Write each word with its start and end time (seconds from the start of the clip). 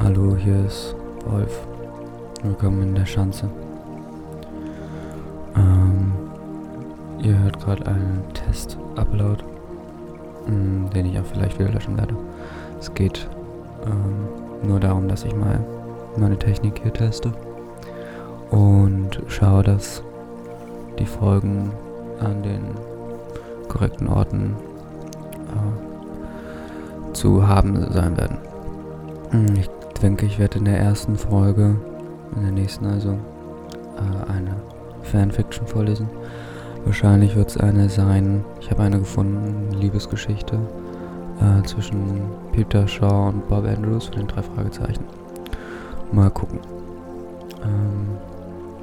Hallo, 0.00 0.36
hier 0.36 0.64
ist 0.64 0.94
Wolf. 1.26 1.66
Willkommen 2.44 2.82
in 2.82 2.94
der 2.94 3.04
Schanze. 3.04 3.50
Ähm, 5.56 6.12
ihr 7.20 7.36
hört 7.36 7.58
gerade 7.58 7.84
einen 7.84 8.22
Test-Upload, 8.32 9.42
mm, 10.46 10.90
den 10.90 11.06
ich 11.06 11.18
auch 11.18 11.24
vielleicht 11.24 11.58
wieder 11.58 11.72
löschen 11.72 11.96
werde. 11.96 12.14
Es 12.78 12.94
geht 12.94 13.28
ähm, 13.86 14.68
nur 14.68 14.78
darum, 14.78 15.08
dass 15.08 15.24
ich 15.24 15.34
mal 15.34 15.58
meine 16.16 16.38
Technik 16.38 16.80
hier 16.80 16.92
teste 16.92 17.32
und 18.52 19.20
schaue, 19.26 19.64
dass 19.64 20.04
die 21.00 21.06
Folgen 21.06 21.72
an 22.20 22.44
den 22.44 22.62
korrekten 23.66 24.06
Orten 24.06 24.54
äh, 25.48 27.12
zu 27.14 27.48
haben 27.48 27.92
sein 27.92 28.16
werden. 28.16 28.38
Mm, 29.32 29.56
ich 29.56 29.68
denke, 29.98 30.26
ich 30.26 30.38
werde 30.38 30.58
in 30.58 30.64
der 30.64 30.78
ersten 30.78 31.16
Folge, 31.16 31.76
in 32.36 32.42
der 32.42 32.52
nächsten 32.52 32.86
also, 32.86 33.10
äh, 33.10 34.32
eine 34.32 34.56
Fanfiction 35.02 35.66
vorlesen. 35.66 36.08
Wahrscheinlich 36.84 37.36
wird 37.36 37.50
es 37.50 37.56
eine 37.56 37.88
sein, 37.88 38.44
ich 38.60 38.70
habe 38.70 38.82
eine 38.82 38.98
gefunden, 38.98 39.72
Liebesgeschichte 39.72 40.58
äh, 41.40 41.62
zwischen 41.64 42.22
Peter 42.52 42.86
Shaw 42.86 43.28
und 43.28 43.48
Bob 43.48 43.64
Andrews 43.66 44.06
von 44.06 44.16
den 44.16 44.28
drei 44.28 44.42
Fragezeichen. 44.42 45.04
Mal 46.12 46.30
gucken. 46.30 46.60
Ähm, 47.62 48.18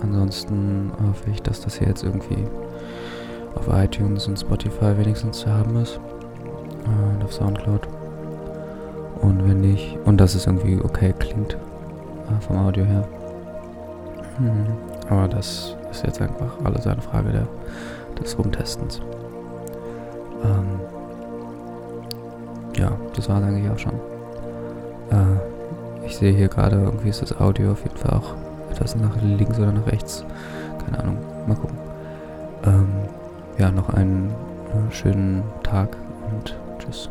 ansonsten 0.01 0.91
hoffe 1.07 1.31
ich, 1.31 1.41
dass 1.41 1.61
das 1.61 1.77
hier 1.77 1.87
jetzt 1.87 2.03
irgendwie 2.03 2.45
auf 3.55 3.67
iTunes 3.69 4.27
und 4.27 4.39
Spotify 4.39 4.97
wenigstens 4.97 5.39
zu 5.39 5.49
haben 5.51 5.75
ist. 5.77 5.99
Äh, 6.85 7.15
und 7.15 7.23
auf 7.23 7.33
Soundcloud. 7.33 7.87
Und 9.25 9.47
wenn 9.49 9.61
nicht, 9.61 9.97
und 10.05 10.17
dass 10.17 10.35
es 10.35 10.45
irgendwie 10.45 10.79
okay 10.79 11.13
klingt 11.17 11.53
äh, 11.53 12.41
vom 12.41 12.57
Audio 12.57 12.85
her. 12.85 13.07
Hm. 14.37 14.67
Aber 15.09 15.27
das 15.27 15.75
ist 15.89 16.03
jetzt 16.03 16.21
einfach 16.21 16.53
alles 16.63 16.85
eine 16.85 17.01
Frage 17.01 17.31
der, 17.31 17.47
des 18.21 18.37
Rumtestens. 18.37 19.01
Ähm, 20.43 20.79
ja, 22.77 22.91
das 23.15 23.27
war 23.27 23.39
es 23.39 23.47
eigentlich 23.47 23.71
auch 23.71 23.79
schon. 23.79 23.93
Äh, 25.09 26.05
ich 26.05 26.17
sehe 26.17 26.31
hier 26.31 26.47
gerade, 26.47 26.75
irgendwie 26.75 27.09
ist 27.09 27.23
das 27.23 27.39
Audio 27.39 27.71
auf 27.71 27.83
jeden 27.83 27.97
Fall 27.97 28.19
auch 28.19 28.35
etwas 28.69 28.95
nach 28.95 29.19
links 29.23 29.57
oder 29.57 29.71
nach 29.71 29.87
rechts. 29.87 30.23
Keine 30.85 30.99
Ahnung, 30.99 31.17
mal 31.47 31.55
gucken. 31.55 31.77
Ähm, 32.63 32.89
ja, 33.57 33.71
noch 33.71 33.89
einen 33.89 34.29
äh, 34.69 34.93
schönen 34.93 35.41
Tag 35.63 35.97
und 36.31 36.55
tschüss. 36.77 37.09